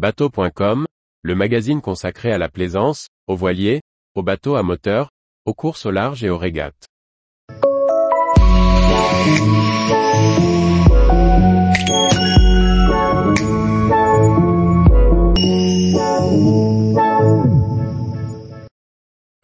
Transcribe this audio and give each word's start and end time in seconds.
Bateau.com, 0.00 0.86
le 1.20 1.34
magazine 1.34 1.82
consacré 1.82 2.32
à 2.32 2.38
la 2.38 2.48
plaisance, 2.48 3.08
aux 3.26 3.36
voiliers, 3.36 3.82
aux 4.14 4.22
bateaux 4.22 4.54
à 4.54 4.62
moteur, 4.62 5.10
aux 5.44 5.52
courses 5.52 5.84
au 5.84 5.90
large 5.90 6.24
et 6.24 6.30
aux 6.30 6.38
régates. 6.38 6.86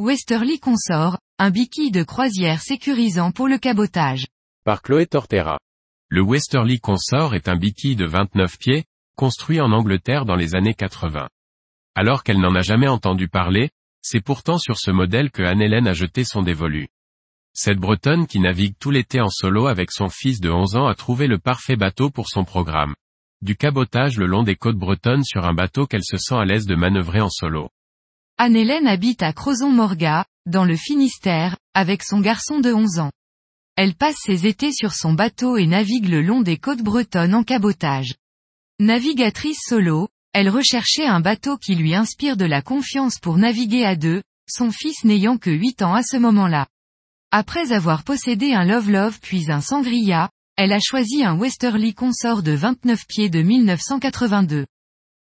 Westerly 0.00 0.58
Consort, 0.58 1.18
un 1.38 1.50
bikini 1.50 1.90
de 1.90 2.02
croisière 2.02 2.62
sécurisant 2.62 3.30
pour 3.30 3.46
le 3.46 3.58
cabotage. 3.58 4.24
Par 4.64 4.80
Chloé 4.80 5.04
Tortera. 5.04 5.58
Le 6.08 6.22
Westerly 6.22 6.80
Consort 6.80 7.34
est 7.34 7.48
un 7.48 7.56
bikini 7.56 7.94
de 7.94 8.06
29 8.06 8.56
pieds, 8.56 8.84
construit 9.16 9.60
en 9.60 9.72
Angleterre 9.72 10.24
dans 10.26 10.36
les 10.36 10.54
années 10.54 10.74
80. 10.74 11.28
Alors 11.94 12.22
qu'elle 12.22 12.40
n'en 12.40 12.54
a 12.54 12.60
jamais 12.60 12.88
entendu 12.88 13.28
parler, 13.28 13.70
c'est 14.02 14.20
pourtant 14.20 14.58
sur 14.58 14.78
ce 14.78 14.90
modèle 14.90 15.30
que 15.30 15.42
Anne-Hélène 15.42 15.88
a 15.88 15.94
jeté 15.94 16.22
son 16.22 16.42
dévolu. 16.42 16.88
Cette 17.54 17.78
Bretonne 17.78 18.26
qui 18.26 18.38
navigue 18.38 18.76
tout 18.78 18.90
l'été 18.90 19.20
en 19.20 19.30
solo 19.30 19.66
avec 19.66 19.90
son 19.90 20.10
fils 20.10 20.40
de 20.40 20.50
11 20.50 20.76
ans 20.76 20.86
a 20.86 20.94
trouvé 20.94 21.26
le 21.26 21.38
parfait 21.38 21.76
bateau 21.76 22.10
pour 22.10 22.28
son 22.28 22.44
programme. 22.44 22.94
Du 23.40 23.56
cabotage 23.56 24.18
le 24.18 24.26
long 24.26 24.42
des 24.42 24.56
côtes 24.56 24.76
bretonnes 24.76 25.24
sur 25.24 25.46
un 25.46 25.54
bateau 25.54 25.86
qu'elle 25.86 26.04
se 26.04 26.18
sent 26.18 26.34
à 26.34 26.44
l'aise 26.44 26.66
de 26.66 26.74
manœuvrer 26.74 27.22
en 27.22 27.30
solo. 27.30 27.70
Anne-Hélène 28.36 28.86
habite 28.86 29.22
à 29.22 29.32
Crozon-Morgat, 29.32 30.26
dans 30.44 30.66
le 30.66 30.76
Finistère, 30.76 31.56
avec 31.72 32.02
son 32.02 32.20
garçon 32.20 32.60
de 32.60 32.70
11 32.70 32.98
ans. 32.98 33.12
Elle 33.76 33.94
passe 33.94 34.16
ses 34.18 34.46
étés 34.46 34.72
sur 34.72 34.92
son 34.92 35.14
bateau 35.14 35.56
et 35.56 35.66
navigue 35.66 36.08
le 36.08 36.20
long 36.20 36.42
des 36.42 36.58
côtes 36.58 36.82
bretonnes 36.82 37.34
en 37.34 37.42
cabotage. 37.42 38.14
Navigatrice 38.78 39.60
solo, 39.66 40.08
elle 40.34 40.50
recherchait 40.50 41.06
un 41.06 41.20
bateau 41.20 41.56
qui 41.56 41.74
lui 41.76 41.94
inspire 41.94 42.36
de 42.36 42.44
la 42.44 42.60
confiance 42.60 43.18
pour 43.18 43.38
naviguer 43.38 43.86
à 43.86 43.96
deux, 43.96 44.22
son 44.50 44.70
fils 44.70 45.02
n'ayant 45.02 45.38
que 45.38 45.48
8 45.48 45.80
ans 45.80 45.94
à 45.94 46.02
ce 46.02 46.18
moment-là. 46.18 46.66
Après 47.30 47.72
avoir 47.72 48.04
possédé 48.04 48.52
un 48.52 48.66
Love 48.66 48.90
Love 48.90 49.18
puis 49.22 49.50
un 49.50 49.62
Sangria, 49.62 50.28
elle 50.58 50.74
a 50.74 50.78
choisi 50.78 51.24
un 51.24 51.38
Westerly 51.38 51.94
Consort 51.94 52.42
de 52.42 52.52
29 52.52 53.06
pieds 53.06 53.30
de 53.30 53.40
1982. 53.40 54.66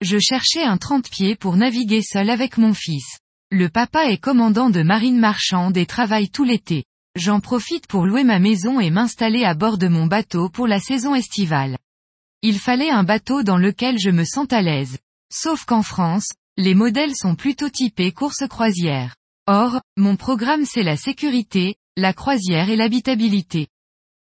Je 0.00 0.18
cherchais 0.18 0.64
un 0.64 0.78
30 0.78 1.10
pieds 1.10 1.36
pour 1.36 1.58
naviguer 1.58 2.00
seul 2.00 2.30
avec 2.30 2.56
mon 2.56 2.72
fils. 2.72 3.18
Le 3.50 3.68
papa 3.68 4.06
est 4.06 4.16
commandant 4.16 4.70
de 4.70 4.82
marine 4.82 5.18
marchande 5.18 5.76
et 5.76 5.84
travaille 5.84 6.30
tout 6.30 6.44
l'été. 6.44 6.84
J'en 7.14 7.40
profite 7.40 7.88
pour 7.88 8.06
louer 8.06 8.24
ma 8.24 8.38
maison 8.38 8.80
et 8.80 8.88
m'installer 8.88 9.44
à 9.44 9.52
bord 9.52 9.76
de 9.76 9.88
mon 9.88 10.06
bateau 10.06 10.48
pour 10.48 10.66
la 10.66 10.80
saison 10.80 11.14
estivale. 11.14 11.76
Il 12.46 12.58
fallait 12.58 12.90
un 12.90 13.04
bateau 13.04 13.42
dans 13.42 13.56
lequel 13.56 13.98
je 13.98 14.10
me 14.10 14.22
sente 14.22 14.52
à 14.52 14.60
l'aise. 14.60 14.98
Sauf 15.32 15.64
qu'en 15.64 15.82
France, 15.82 16.28
les 16.58 16.74
modèles 16.74 17.16
sont 17.16 17.36
plutôt 17.36 17.70
typés 17.70 18.12
course 18.12 18.46
croisière. 18.46 19.16
Or, 19.46 19.80
mon 19.96 20.16
programme 20.16 20.66
c'est 20.66 20.82
la 20.82 20.98
sécurité, 20.98 21.76
la 21.96 22.12
croisière 22.12 22.68
et 22.68 22.76
l'habitabilité. 22.76 23.68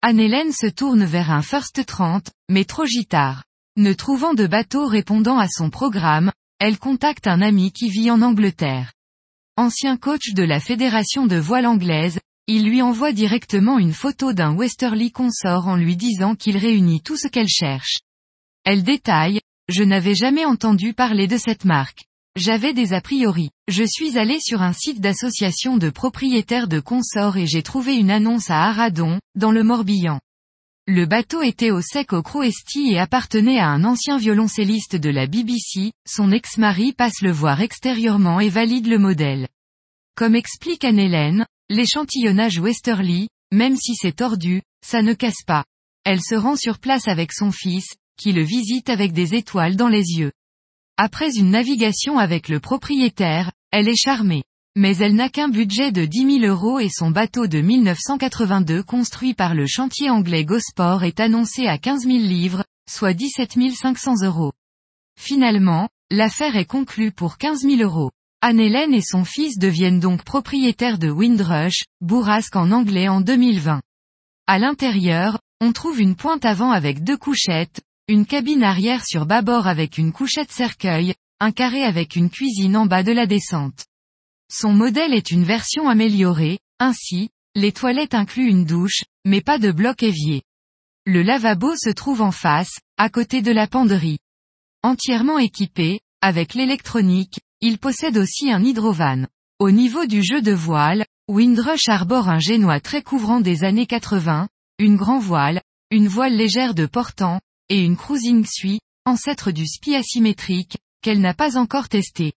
Anne-Hélène 0.01 0.53
se 0.53 0.67
tourne 0.67 1.03
vers 1.03 1.29
un 1.29 1.41
First 1.41 1.85
30, 1.85 2.31
mais 2.47 2.63
trop 2.63 2.85
tard. 3.09 3.43
Ne 3.75 3.91
trouvant 3.91 4.33
de 4.33 4.47
bateau 4.47 4.87
répondant 4.87 5.37
à 5.37 5.49
son 5.49 5.69
programme, 5.69 6.31
elle 6.59 6.79
contacte 6.79 7.27
un 7.27 7.41
ami 7.41 7.73
qui 7.73 7.89
vit 7.89 8.09
en 8.11 8.21
Angleterre. 8.21 8.93
Ancien 9.57 9.97
coach 9.97 10.31
de 10.31 10.43
la 10.43 10.61
fédération 10.61 11.27
de 11.27 11.35
voile 11.35 11.65
anglaise, 11.65 12.21
il 12.47 12.63
lui 12.63 12.81
envoie 12.81 13.11
directement 13.11 13.77
une 13.77 13.93
photo 13.93 14.31
d'un 14.31 14.55
Westerly 14.55 15.11
consort 15.11 15.67
en 15.67 15.75
lui 15.75 15.97
disant 15.97 16.35
qu'il 16.35 16.55
réunit 16.55 17.01
tout 17.01 17.17
ce 17.17 17.27
qu'elle 17.27 17.49
cherche. 17.49 18.04
Elle 18.65 18.81
détaille, 18.81 19.41
je 19.69 19.83
n'avais 19.83 20.15
jamais 20.15 20.43
entendu 20.43 20.95
parler 20.95 21.27
de 21.27 21.37
cette 21.37 21.65
marque. 21.65 22.05
J'avais 22.35 22.73
des 22.73 22.93
a 22.93 22.99
priori. 22.99 23.51
Je 23.67 23.83
suis 23.83 24.17
allé 24.17 24.39
sur 24.41 24.63
un 24.63 24.73
site 24.73 24.99
d'association 24.99 25.77
de 25.77 25.91
propriétaires 25.91 26.67
de 26.67 26.79
consorts 26.79 27.37
et 27.37 27.45
j'ai 27.45 27.61
trouvé 27.61 27.95
une 27.95 28.09
annonce 28.09 28.49
à 28.49 28.63
Aradon, 28.63 29.19
dans 29.35 29.51
le 29.51 29.63
Morbihan. 29.63 30.19
Le 30.87 31.05
bateau 31.05 31.43
était 31.43 31.69
au 31.69 31.81
sec 31.81 32.11
au 32.11 32.23
Croesti 32.23 32.91
et 32.91 32.99
appartenait 32.99 33.59
à 33.59 33.69
un 33.69 33.83
ancien 33.83 34.17
violoncelliste 34.17 34.95
de 34.95 35.09
la 35.11 35.27
BBC, 35.27 35.91
son 36.07 36.31
ex-mari 36.31 36.91
passe 36.93 37.21
le 37.21 37.31
voir 37.31 37.61
extérieurement 37.61 38.39
et 38.39 38.49
valide 38.49 38.87
le 38.87 38.97
modèle. 38.97 39.47
Comme 40.15 40.35
explique 40.35 40.83
Anne-Hélène, 40.83 41.45
l'échantillonnage 41.69 42.59
Westerly, 42.59 43.29
même 43.51 43.77
si 43.77 43.93
c'est 43.95 44.15
tordu, 44.15 44.63
ça 44.83 45.03
ne 45.03 45.13
casse 45.13 45.43
pas. 45.45 45.65
Elle 46.03 46.21
se 46.21 46.35
rend 46.35 46.55
sur 46.55 46.79
place 46.79 47.07
avec 47.07 47.31
son 47.31 47.51
fils, 47.51 47.95
qui 48.17 48.31
le 48.31 48.43
visite 48.43 48.89
avec 48.89 49.11
des 49.11 49.35
étoiles 49.35 49.75
dans 49.75 49.87
les 49.87 50.17
yeux. 50.17 50.31
Après 50.97 51.35
une 51.35 51.49
navigation 51.49 52.17
avec 52.17 52.47
le 52.47 52.59
propriétaire, 52.59 53.51
elle 53.71 53.89
est 53.89 54.01
charmée. 54.01 54.43
Mais 54.77 54.97
elle 54.97 55.15
n'a 55.15 55.29
qu'un 55.29 55.47
budget 55.47 55.91
de 55.91 56.05
10 56.05 56.39
000 56.41 56.53
euros 56.53 56.79
et 56.79 56.89
son 56.89 57.09
bateau 57.09 57.47
de 57.47 57.61
1982 57.61 58.83
construit 58.83 59.33
par 59.33 59.55
le 59.55 59.67
chantier 59.67 60.09
anglais 60.09 60.43
Gosport 60.43 61.03
est 61.03 61.21
annoncé 61.21 61.65
à 61.67 61.77
15 61.77 62.03
000 62.03 62.17
livres, 62.17 62.63
soit 62.89 63.13
17 63.13 63.53
500 63.73 64.23
euros. 64.23 64.51
Finalement, 65.17 65.87
l'affaire 66.11 66.57
est 66.57 66.65
conclue 66.65 67.11
pour 67.11 67.37
15 67.37 67.61
000 67.61 67.81
euros. 67.81 68.11
Anne-Hélène 68.41 68.93
et 68.93 69.01
son 69.01 69.23
fils 69.23 69.57
deviennent 69.57 70.01
donc 70.01 70.23
propriétaires 70.23 70.99
de 70.99 71.09
Windrush, 71.09 71.85
bourrasque 72.01 72.55
en 72.55 72.71
anglais 72.71 73.07
en 73.07 73.21
2020. 73.21 73.81
À 74.47 74.59
l'intérieur, 74.59 75.39
on 75.61 75.71
trouve 75.71 76.01
une 76.01 76.15
pointe 76.15 76.45
avant 76.45 76.71
avec 76.71 77.03
deux 77.03 77.17
couchettes, 77.17 77.81
une 78.07 78.27
cabine 78.27 78.63
arrière 78.63 79.03
sur 79.03 79.25
bâbord 79.25 79.65
avec 79.65 79.97
une 79.97 80.11
couchette 80.11 80.51
cercueil, 80.51 81.15
un 81.39 81.51
carré 81.51 81.83
avec 81.83 82.15
une 82.15 82.29
cuisine 82.29 82.77
en 82.77 82.85
bas 82.85 83.01
de 83.01 83.11
la 83.11 83.25
descente. 83.25 83.85
Son 84.51 84.73
modèle 84.73 85.11
est 85.11 85.31
une 85.31 85.43
version 85.43 85.89
améliorée, 85.89 86.59
ainsi, 86.79 87.29
les 87.55 87.71
toilettes 87.71 88.13
incluent 88.13 88.49
une 88.49 88.63
douche, 88.63 89.03
mais 89.25 89.41
pas 89.41 89.57
de 89.57 89.71
bloc 89.71 90.03
évier. 90.03 90.43
Le 91.07 91.23
lavabo 91.23 91.75
se 91.75 91.89
trouve 91.89 92.21
en 92.21 92.31
face, 92.31 92.77
à 92.97 93.09
côté 93.09 93.41
de 93.41 93.51
la 93.51 93.65
penderie. 93.65 94.19
Entièrement 94.83 95.39
équipé, 95.39 95.99
avec 96.21 96.53
l'électronique, 96.53 97.39
il 97.59 97.79
possède 97.79 98.17
aussi 98.17 98.51
un 98.51 98.63
hydrovan. 98.63 99.25
Au 99.57 99.71
niveau 99.71 100.05
du 100.05 100.21
jeu 100.21 100.43
de 100.43 100.51
voile, 100.51 101.05
Windrush 101.27 101.89
arbore 101.89 102.29
un 102.29 102.39
génois 102.39 102.79
très 102.79 103.01
couvrant 103.01 103.41
des 103.41 103.63
années 103.63 103.87
80, 103.87 104.47
une 104.77 104.95
grand 104.95 105.17
voile, 105.17 105.63
une 105.89 106.07
voile 106.07 106.35
légère 106.35 106.75
de 106.75 106.85
portant, 106.85 107.39
et 107.69 107.83
une 107.83 107.97
cruising 107.97 108.45
suite, 108.45 108.81
ancêtre 109.05 109.51
du 109.51 109.67
spi 109.67 109.95
asymétrique, 109.95 110.77
qu'elle 111.01 111.21
n'a 111.21 111.33
pas 111.33 111.57
encore 111.57 111.89
testé. 111.89 112.33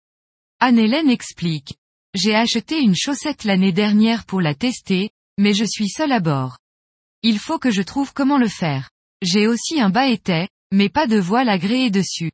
Anne-Hélène 0.61 1.11
explique. 1.11 1.77
J'ai 2.15 2.35
acheté 2.35 2.81
une 2.81 2.97
chaussette 2.97 3.45
l'année 3.45 3.73
dernière 3.73 4.25
pour 4.25 4.41
la 4.41 4.55
tester, 4.55 5.11
mais 5.39 5.55
je 5.55 5.65
suis 5.65 5.89
seule 5.89 6.13
à 6.13 6.21
bord. 6.21 6.59
Il 7.23 7.39
faut 7.39 7.59
que 7.59 7.71
je 7.71 7.83
trouve 7.83 8.13
comment 8.13 8.39
le 8.39 8.49
faire. 8.49 8.91
J'ai 9.23 9.47
aussi 9.47 9.81
un 9.81 9.91
bas 9.91 10.09
été, 10.09 10.49
mais 10.73 10.89
pas 10.89 11.07
de 11.07 11.19
voile 11.19 11.49
agréée 11.49 11.91
dessus. 11.91 12.31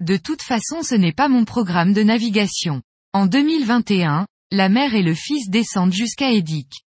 De 0.00 0.16
toute 0.16 0.42
façon 0.42 0.82
ce 0.82 0.94
n'est 0.94 1.12
pas 1.12 1.28
mon 1.28 1.44
programme 1.44 1.92
de 1.92 2.02
navigation. 2.02 2.82
En 3.12 3.26
2021, 3.26 4.26
la 4.50 4.68
mère 4.68 4.94
et 4.94 5.02
le 5.02 5.14
fils 5.14 5.48
descendent 5.50 5.92
jusqu'à 5.92 6.32
Edic. 6.32 6.84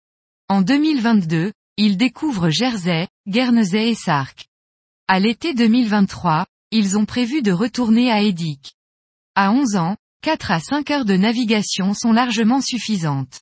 En 0.49 0.63
2022, 0.63 1.53
ils 1.77 1.97
découvrent 1.97 2.51
Jersey, 2.51 3.09
Guernesey 3.29 3.91
et 3.91 3.95
Sark. 3.95 4.47
À 5.09 5.21
l'été 5.21 5.55
2023, 5.55 6.47
ils 6.73 6.99
ont 6.99 7.05
prévu 7.05 7.41
de 7.41 7.53
retourner 7.53 8.11
à 8.11 8.23
Edic. 8.23 8.75
À 9.37 9.53
11 9.53 9.77
ans, 9.77 9.97
4 10.23 10.51
à 10.51 10.59
5 10.59 10.91
heures 10.91 11.05
de 11.05 11.17
navigation 11.17 11.95
sont 11.95 12.11
largement 12.11 12.61
suffisantes. 12.61 13.41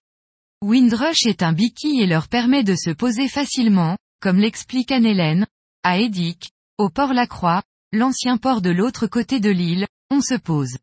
Windrush 0.61 1.25
est 1.25 1.43
un 1.43 1.55
biki 1.55 2.03
et 2.03 2.07
leur 2.07 2.29
permet 2.29 2.65
de 2.65 2.75
se 2.75 2.91
poser 2.91 3.29
facilement, 3.29 3.97
comme 4.21 4.41
l'explique 4.41 4.93
Anne-Hélène, 4.93 5.47
à 5.83 5.99
Edic, 5.99 6.51
au 6.77 6.91
port 6.91 7.15
Lacroix, 7.15 7.63
l'ancien 7.93 8.37
port 8.37 8.61
de 8.61 8.71
l'autre 8.71 9.07
côté 9.07 9.41
de 9.41 9.49
l'île, 9.49 9.87
on 10.11 10.21
se 10.21 10.35
pose. 10.35 10.77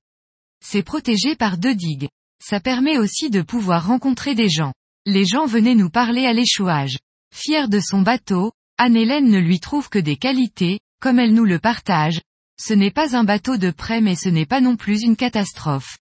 C'est 0.66 0.82
protégé 0.82 1.36
par 1.36 1.60
deux 1.60 1.76
digues. 1.76 2.10
Ça 2.44 2.60
permet 2.60 2.98
aussi 2.98 3.30
de 3.30 3.44
pouvoir 3.44 3.86
rencontrer 3.86 4.34
des 4.34 4.50
gens. 4.50 4.74
Les 5.06 5.26
gens 5.26 5.46
venaient 5.46 5.76
nous 5.76 5.92
parler 5.92 6.26
à 6.26 6.34
l'échouage. 6.34 6.98
Fier 7.32 7.70
de 7.70 7.80
son 7.80 8.02
bateau, 8.02 8.52
Anne-Hélène 8.78 9.30
ne 9.30 9.40
lui 9.40 9.60
trouve 9.60 9.90
que 9.90 10.00
des 10.00 10.18
qualités, 10.18 10.80
comme 11.00 11.20
elle 11.20 11.34
nous 11.34 11.46
le 11.46 11.60
partage. 11.60 12.22
Ce 12.60 12.74
n'est 12.74 12.92
pas 12.92 13.16
un 13.16 13.24
bateau 13.24 13.58
de 13.58 13.72
près 13.72 14.02
mais 14.02 14.16
ce 14.16 14.30
n'est 14.30 14.46
pas 14.46 14.62
non 14.62 14.76
plus 14.76 15.02
une 15.02 15.16
catastrophe. 15.16 15.98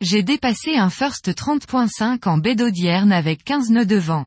J'ai 0.00 0.22
dépassé 0.22 0.76
un 0.76 0.90
First 0.90 1.28
30.5 1.28 2.28
en 2.28 2.38
baie 2.38 2.54
d'Audierne 2.54 3.12
avec 3.12 3.42
15 3.42 3.70
nœuds 3.70 3.86
de 3.86 3.96
vent. 3.96 4.24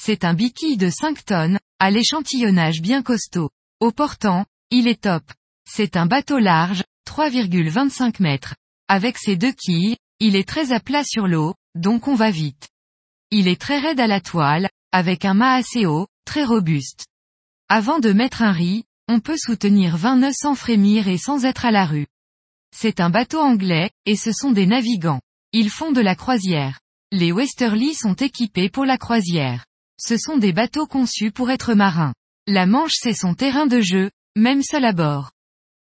C'est 0.00 0.24
un 0.24 0.32
bikini 0.32 0.76
de 0.76 0.88
5 0.88 1.24
tonnes, 1.24 1.58
à 1.78 1.90
l'échantillonnage 1.90 2.80
bien 2.80 3.02
costaud. 3.02 3.50
Au 3.80 3.92
portant, 3.92 4.46
il 4.70 4.88
est 4.88 5.02
top. 5.02 5.22
C'est 5.70 5.96
un 5.96 6.06
bateau 6.06 6.38
large, 6.38 6.82
3,25 7.06 8.22
mètres. 8.22 8.54
Avec 8.88 9.18
ses 9.18 9.36
deux 9.36 9.52
quilles, 9.52 9.96
il 10.20 10.36
est 10.36 10.48
très 10.48 10.72
à 10.72 10.80
plat 10.80 11.04
sur 11.04 11.26
l'eau, 11.26 11.54
donc 11.74 12.08
on 12.08 12.14
va 12.14 12.30
vite. 12.30 12.68
Il 13.30 13.46
est 13.46 13.60
très 13.60 13.80
raide 13.80 14.00
à 14.00 14.06
la 14.06 14.20
toile, 14.20 14.68
avec 14.92 15.24
un 15.24 15.34
mât 15.34 15.54
assez 15.54 15.86
haut, 15.86 16.06
très 16.24 16.44
robuste. 16.44 17.06
Avant 17.68 17.98
de 17.98 18.12
mettre 18.12 18.42
un 18.42 18.52
riz, 18.52 18.84
on 19.08 19.20
peut 19.20 19.36
soutenir 19.36 19.96
20 19.96 20.16
nœuds 20.16 20.32
sans 20.32 20.54
frémir 20.54 21.08
et 21.08 21.18
sans 21.18 21.44
être 21.44 21.64
à 21.64 21.70
la 21.70 21.84
rue. 21.84 22.06
C'est 22.76 23.00
un 23.00 23.10
bateau 23.10 23.40
anglais, 23.40 23.90
et 24.06 24.16
ce 24.16 24.32
sont 24.32 24.50
des 24.50 24.66
navigants. 24.66 25.20
Ils 25.52 25.70
font 25.70 25.92
de 25.92 26.00
la 26.00 26.16
croisière. 26.16 26.80
Les 27.12 27.30
Westerly 27.30 27.94
sont 27.94 28.14
équipés 28.14 28.68
pour 28.68 28.84
la 28.84 28.98
croisière. 28.98 29.64
Ce 29.98 30.16
sont 30.16 30.36
des 30.36 30.52
bateaux 30.52 30.86
conçus 30.86 31.30
pour 31.30 31.50
être 31.50 31.74
marins. 31.74 32.14
La 32.46 32.66
Manche 32.66 32.94
c'est 32.96 33.14
son 33.14 33.34
terrain 33.34 33.66
de 33.66 33.80
jeu, 33.80 34.10
même 34.36 34.62
seul 34.62 34.84
à 34.84 34.92
bord. 34.92 35.30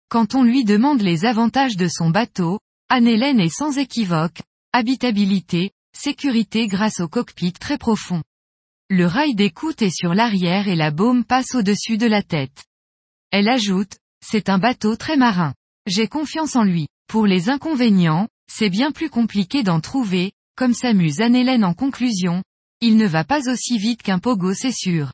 Quand 0.10 0.36
on 0.36 0.44
lui 0.44 0.64
demande 0.64 1.02
les 1.02 1.26
avantages 1.26 1.78
de 1.78 1.88
son 1.88 2.12
bateau, 2.12 2.60
Anne-Hélène 2.90 3.40
est 3.40 3.50
sans 3.50 3.78
équivoque, 3.78 4.42
habitabilité, 4.72 5.72
sécurité 5.98 6.68
grâce 6.68 7.00
au 7.00 7.08
cockpit 7.08 7.54
très 7.54 7.80
profond. 7.80 8.22
Le 8.90 9.08
rail 9.08 9.34
d'écoute 9.34 9.82
est 9.82 9.96
sur 9.96 10.14
l'arrière 10.14 10.68
et 10.68 10.76
la 10.76 10.92
baume 10.92 11.26
passe 11.26 11.56
au-dessus 11.56 11.98
de 11.98 12.06
la 12.06 12.22
tête. 12.22 12.66
Elle 13.32 13.50
ajoute, 13.50 13.98
c'est 14.24 14.48
un 14.48 14.60
bateau 14.60 14.96
très 14.96 15.18
marin. 15.18 15.56
J'ai 15.88 16.08
confiance 16.08 16.56
en 16.56 16.64
lui. 16.64 16.88
Pour 17.08 17.26
les 17.26 17.50
inconvénients, 17.50 18.28
c'est 18.48 18.70
bien 18.70 18.92
plus 18.92 19.10
compliqué 19.10 19.64
d'en 19.64 19.80
trouver, 19.80 20.34
comme 20.56 20.76
s'amuse 20.76 21.22
Anne-Hélène 21.22 21.66
en 21.66 21.74
conclusion, 21.74 22.44
il 22.80 22.98
ne 22.98 23.08
va 23.08 23.24
pas 23.24 23.50
aussi 23.50 23.80
vite 23.80 24.04
qu'un 24.04 24.20
pogo 24.20 24.54
c'est 24.54 24.72
sûr. 24.72 25.12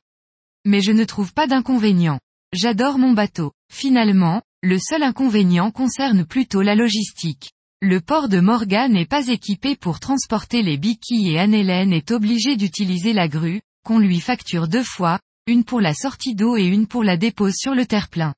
Mais 0.66 0.82
je 0.82 0.92
ne 0.92 1.06
trouve 1.06 1.34
pas 1.34 1.48
d'inconvénients. 1.48 2.20
J'adore 2.54 2.98
mon 2.98 3.14
bateau. 3.14 3.54
Finalement, 3.72 4.42
le 4.62 4.80
seul 4.80 5.04
inconvénient 5.04 5.72
concerne 5.72 6.26
plutôt 6.26 6.62
la 6.62 6.76
logistique. 6.76 7.52
Le 7.84 8.00
port 8.00 8.30
de 8.30 8.40
Morgan 8.40 8.94
n'est 8.94 9.08
pas 9.08 9.28
équipé 9.30 9.76
pour 9.76 10.00
transporter 10.00 10.62
les 10.62 10.78
biquilles 10.78 11.32
et 11.32 11.40
Anne-Hélène 11.40 11.94
est 11.94 12.12
obligée 12.12 12.56
d'utiliser 12.56 13.12
la 13.12 13.28
grue, 13.28 13.60
qu'on 13.84 13.98
lui 13.98 14.20
facture 14.20 14.68
deux 14.68 14.84
fois, 14.84 15.20
une 15.48 15.64
pour 15.64 15.82
la 15.82 15.96
sortie 15.96 16.36
d'eau 16.36 16.58
et 16.58 16.66
une 16.66 16.86
pour 16.86 17.04
la 17.04 17.18
dépose 17.18 17.56
sur 17.56 17.74
le 17.74 17.88
terre-plein. 17.88 18.36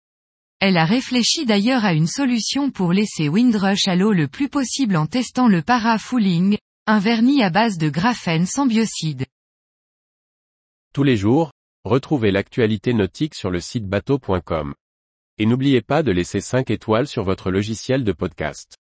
Elle 0.61 0.77
a 0.77 0.85
réfléchi 0.85 1.45
d'ailleurs 1.45 1.83
à 1.83 1.91
une 1.91 2.07
solution 2.07 2.71
pour 2.71 2.93
laisser 2.93 3.27
Windrush 3.27 3.89
à 3.89 3.97
l'eau 3.97 4.13
le 4.13 4.29
plus 4.29 4.47
possible 4.47 4.95
en 4.95 5.07
testant 5.07 5.49
le 5.49 5.61
para-fouling, 5.61 6.57
un 6.87 6.99
vernis 6.99 7.43
à 7.43 7.49
base 7.49 7.77
de 7.77 7.89
graphène 7.89 8.45
sans 8.45 8.65
biocide. 8.65 9.25
Tous 10.93 11.03
les 11.03 11.17
jours, 11.17 11.51
retrouvez 11.83 12.31
l'actualité 12.31 12.93
nautique 12.93 13.35
sur 13.35 13.51
le 13.51 13.59
site 13.59 13.87
bateau.com. 13.87 14.73
Et 15.37 15.45
n'oubliez 15.45 15.81
pas 15.81 16.01
de 16.01 16.13
laisser 16.13 16.39
5 16.39 16.71
étoiles 16.71 17.07
sur 17.07 17.25
votre 17.25 17.51
logiciel 17.51 18.05
de 18.05 18.13
podcast. 18.13 18.77